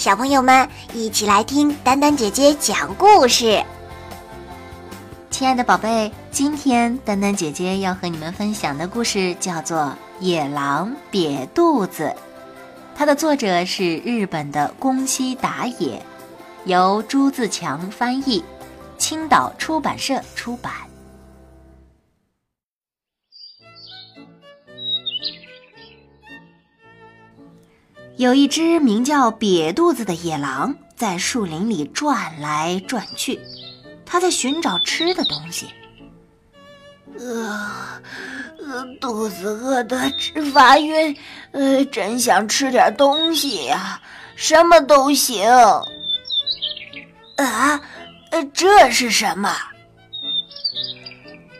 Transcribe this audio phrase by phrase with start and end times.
[0.00, 3.62] 小朋友们一起来听丹丹姐姐讲故事。
[5.30, 9.78] 亲爱的宝贝，今天丹丹姐姐要和你们分享的故事叫做
[10.20, 12.04] 《野狼瘪肚子》，
[12.96, 16.02] 它的作者是日本的宫西达也，
[16.64, 18.42] 由朱自强翻译，
[18.96, 20.72] 青岛出版社出版。
[28.20, 33.40] 有一只名叫瘪肚子的野狼在树林里转来转去，
[34.04, 35.68] 它在寻找吃的东西。
[37.18, 38.02] 呃，
[38.58, 41.16] 呃，肚子饿得直发晕，
[41.52, 43.98] 呃，真想吃点东西呀，
[44.36, 45.50] 什么都行。
[47.36, 47.80] 啊，
[48.32, 49.56] 呃，这是什么？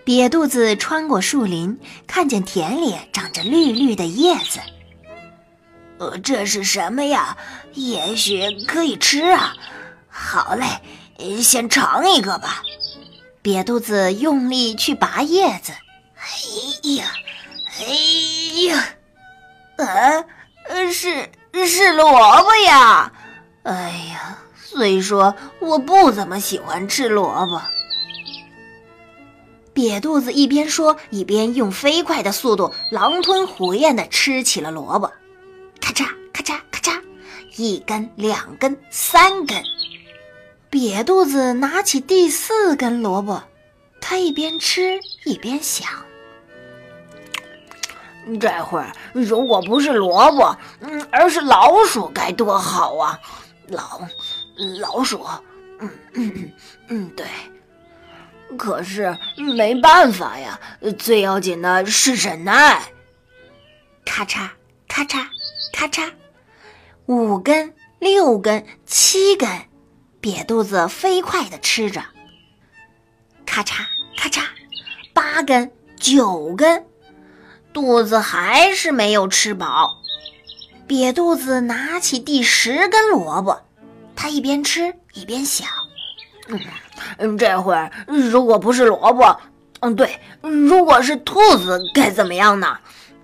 [0.04, 4.60] 瘪肚子穿过树林，看见田里长着绿绿的叶子。
[6.00, 7.36] 呃，这是什么呀？
[7.74, 9.52] 也许可以吃啊！
[10.08, 10.80] 好嘞，
[11.42, 12.62] 先尝一个吧。
[13.42, 15.72] 瘪肚子用力去拔叶子，
[16.16, 17.04] 哎呀，
[17.80, 17.84] 哎
[18.64, 18.84] 呀，
[19.76, 20.24] 啊，
[20.90, 21.30] 是
[21.66, 23.12] 是萝卜呀！
[23.64, 27.60] 哎呀，虽说我不怎么喜欢吃萝卜。
[29.74, 35.12] 瘪肚子一边说，一边用飞快的速度狼吞虎咽地吃起了萝卜。
[37.60, 39.62] 一根两根三根，
[40.70, 43.42] 瘪肚子拿起第四根萝卜，
[44.00, 45.86] 他一边吃一边想：
[48.40, 53.20] 这会儿如果不是萝卜，嗯，而是老鼠该多好啊！
[53.68, 54.00] 老
[54.80, 55.26] 老鼠，
[55.80, 56.52] 嗯嗯嗯
[56.88, 57.26] 嗯，对。
[58.56, 60.58] 可是没办法呀，
[60.98, 62.80] 最要紧的是忍耐。
[64.06, 64.48] 咔嚓
[64.88, 65.26] 咔嚓。
[65.72, 66.10] 咔嚓，
[67.10, 69.48] 五根、六根、七根，
[70.22, 72.04] 瘪肚子飞快地吃着。
[73.44, 73.84] 咔嚓
[74.16, 74.44] 咔嚓，
[75.12, 76.86] 八根、九根，
[77.72, 79.98] 肚子还是没有吃饱。
[80.86, 83.60] 瘪肚子拿起第十根萝卜，
[84.14, 85.66] 他一边吃一边想：
[87.18, 89.36] 嗯，这会儿如果不是萝卜，
[89.80, 92.78] 嗯，对，如果是兔子该怎么样呢？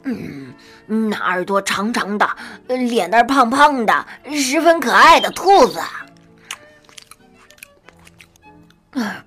[0.06, 0.54] 嗯。
[0.88, 2.30] 那耳朵长长的，
[2.68, 5.80] 脸蛋胖胖的，十分可爱的兔子。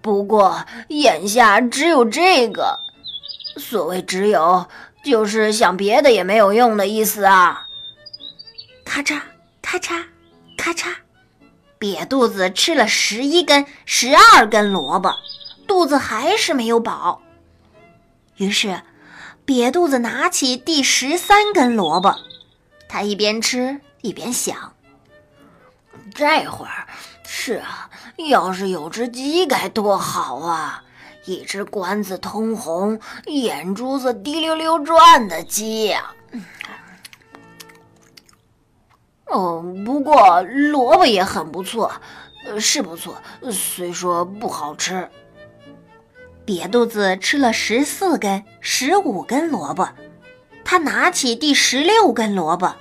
[0.01, 2.79] 不过眼下只有这个，
[3.57, 4.67] 所谓只有，
[5.03, 7.67] 就是想别的也没有用的意思啊！
[8.85, 9.19] 咔嚓
[9.61, 10.05] 咔嚓
[10.57, 10.93] 咔嚓，
[11.77, 15.13] 瘪肚子吃了十一根、十二根萝卜，
[15.67, 17.21] 肚子还是没有饱，
[18.37, 18.81] 于是。
[19.49, 22.13] 瘪肚子拿起第十三根萝卜，
[22.87, 24.75] 他一边吃一边想
[26.13, 26.85] ：“这会儿
[27.25, 27.89] 是啊，
[28.29, 30.83] 要是有只鸡该多好啊！
[31.25, 36.13] 一只冠子通红、眼珠子滴溜溜转的鸡呀！”
[39.25, 41.91] 哦，不过萝卜也很不错，
[42.59, 43.19] 是不错，
[43.51, 45.09] 虽说不好吃。
[46.49, 49.87] 瘪肚子吃了十四根、十五根萝卜，
[50.65, 52.73] 他拿起第十六根萝卜，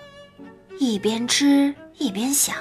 [0.78, 2.56] 一边吃一边想：“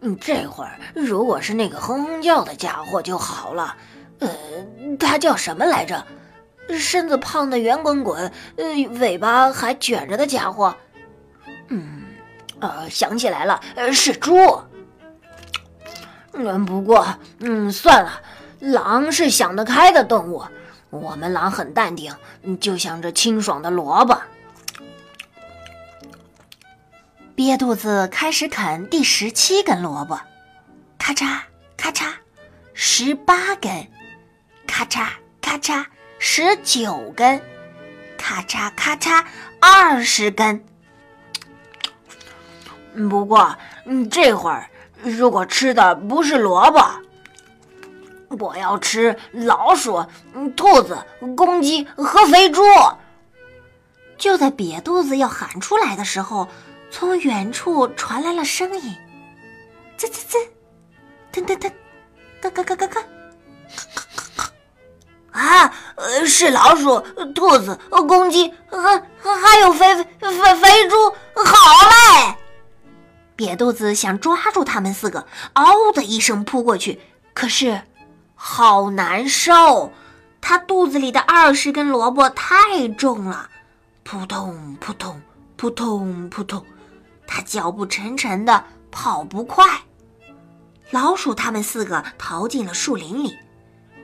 [0.00, 3.76] 嗯，这会儿如果是那个哼哼叫的家伙就好了。
[4.20, 4.30] 呃，
[4.98, 6.02] 他叫什么来着？
[6.70, 8.64] 身子胖的圆滚滚，呃，
[9.00, 10.74] 尾巴还卷着的家伙。
[11.68, 12.04] 嗯，
[12.58, 14.34] 呃，想起来了，呃，是猪。
[16.32, 17.06] 嗯，不过，
[17.40, 18.18] 嗯，算了。”
[18.62, 20.44] 狼是想得开的动物，
[20.90, 22.14] 我们狼很淡定，
[22.60, 24.16] 就像这清爽的萝卜。
[27.34, 30.16] 瘪肚子开始啃第十七根萝卜，
[30.96, 31.40] 咔嚓
[31.76, 32.12] 咔嚓，
[32.72, 33.84] 十八根，
[34.64, 35.08] 咔嚓
[35.40, 35.84] 咔嚓，
[36.20, 37.42] 十九根，
[38.16, 39.24] 咔嚓咔嚓，
[39.60, 40.64] 二十根。
[43.10, 43.56] 不过，
[44.08, 44.70] 这会儿
[45.02, 46.80] 如果吃的不是萝卜。
[48.38, 50.04] 我要吃老鼠、
[50.56, 50.98] 兔子、
[51.36, 52.62] 公鸡和肥猪。
[54.16, 56.48] 就在瘪肚子要喊出来的时候，
[56.90, 58.96] 从远处传来了声音
[59.98, 60.38] ：“滋滋滋，
[61.32, 61.72] 噔噔噔，
[62.40, 63.02] 嘎嘎嘎嘎嘎。”
[65.32, 65.74] 啊，
[66.26, 67.00] 是老鼠、
[67.34, 71.10] 兔子、公鸡，还还有肥肥肥肥猪。
[71.34, 72.36] 好嘞！
[73.36, 77.00] 瘪肚子想抓住他们四个，嗷的一声扑过去，
[77.34, 77.82] 可是。
[78.44, 79.92] 好难受，
[80.40, 83.48] 他肚子里的二十根萝卜太重了，
[84.02, 85.22] 扑通扑通
[85.56, 86.66] 扑通扑通，
[87.24, 89.64] 他脚步沉沉的跑不快。
[90.90, 93.38] 老鼠他们四个逃进了树林里，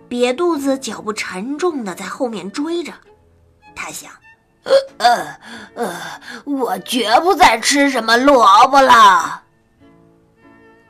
[0.09, 2.93] 瘪肚子脚步沉重的在后面追着。
[3.75, 4.13] 他想
[4.63, 5.37] ：“呃呃
[5.75, 6.01] 呃，
[6.45, 9.43] 我绝不再吃什么萝卜了。”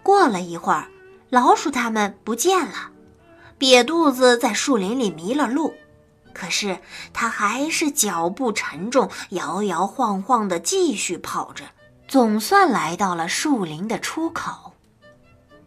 [0.05, 0.87] 过了一会儿，
[1.31, 2.91] 老鼠他们不见了，
[3.59, 5.75] 瘪肚子在树林里迷了路。
[6.33, 6.79] 可是
[7.13, 11.65] 他还是脚步沉重，摇摇晃晃的继续跑着，
[12.07, 14.75] 总算来到了树林的出口。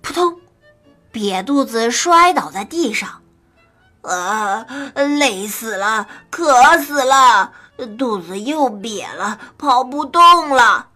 [0.02, 0.40] 扑通，
[1.12, 3.22] 瘪肚子摔倒在地上，
[4.02, 4.66] 啊，
[5.20, 7.52] 累死了，渴死了，
[7.98, 10.88] 肚子又瘪了，跑不动了。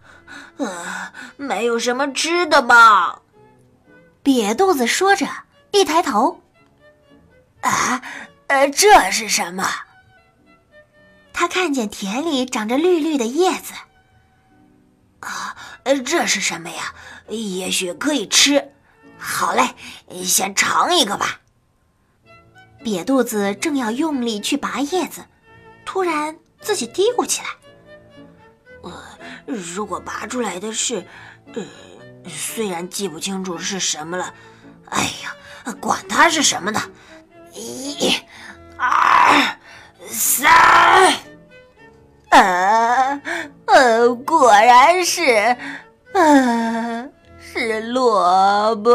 [0.56, 3.18] 呃，没有什么吃的吗？
[4.24, 5.26] 瘪肚子说着，
[5.70, 6.40] 一抬头，
[7.60, 8.02] 啊，
[8.46, 9.64] 呃，这是什么？
[11.32, 13.72] 他看见田里长着绿绿的叶子。
[15.20, 16.94] 啊，呃，这是什么呀？
[17.28, 18.72] 也许可以吃。
[19.18, 19.74] 好嘞，
[20.24, 21.40] 先尝一个吧。
[22.84, 25.24] 瘪肚子正要用力去拔叶子，
[25.84, 27.48] 突然自己嘀咕起来
[28.82, 28.92] ：“呃，
[29.46, 31.04] 如果拔出来的是……
[31.54, 31.64] 呃，
[32.28, 34.32] 虽然记不清楚是什么了，
[34.90, 36.80] 哎呀，管它是什么呢！
[37.56, 38.14] 一、
[38.76, 39.56] 二、
[40.06, 40.52] 三……
[42.30, 43.20] 呃
[43.66, 45.56] 呃，果然是……
[46.12, 47.06] 啊。”
[47.58, 48.92] 是萝卜。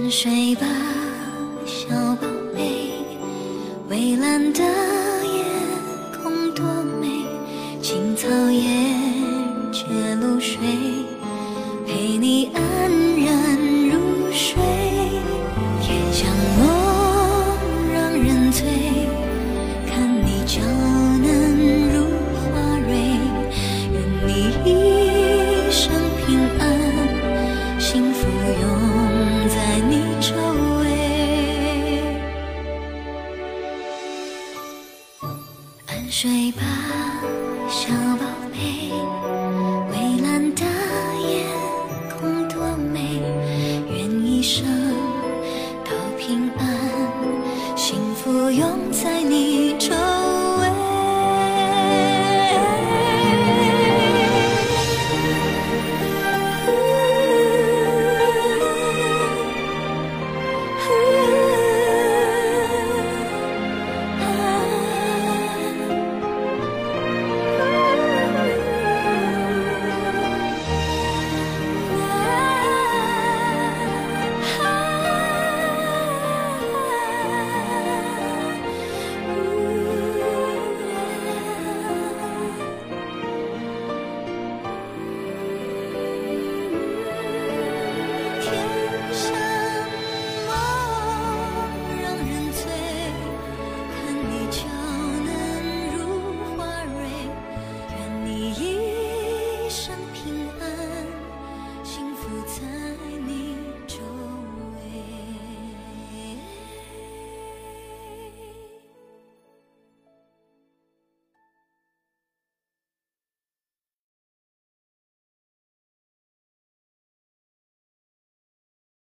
[0.00, 0.64] 沉睡吧，
[1.66, 1.88] 小
[2.20, 2.92] 宝贝。
[3.88, 5.44] 蔚蓝的夜
[6.22, 6.64] 空多
[7.00, 7.26] 美，
[7.82, 8.62] 青草也
[9.72, 9.82] 结
[10.14, 10.60] 露水，
[11.84, 12.62] 陪你安
[13.24, 13.56] 然
[13.90, 14.62] 入睡。
[15.82, 16.30] 天像
[16.60, 18.68] 梦，让人醉，
[36.10, 36.62] 睡吧，
[37.68, 38.90] 小宝贝，